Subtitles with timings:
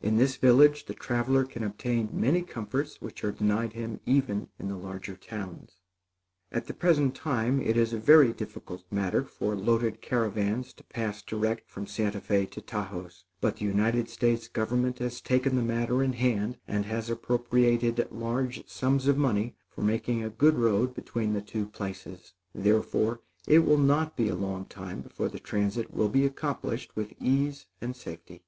[0.00, 4.68] In this village, the traveler can obtain many comforts which are denied him even in
[4.68, 5.72] the larger towns.
[6.50, 11.20] At the present time it is a very difficult matter for loaded caravans to pass
[11.20, 16.02] direct from Santa Fé to Taos; but the United States government has taken the matter
[16.02, 21.34] in hand and has appropriated large sums of money for making a good road between
[21.34, 26.08] the two places; therefore, it will not be a long time before the transit will
[26.08, 28.44] be accomplished with ease and safety.